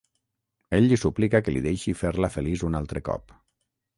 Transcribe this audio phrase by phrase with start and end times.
[0.77, 3.37] "Ell li suplica que li deixi fer-la feliç un altre cop."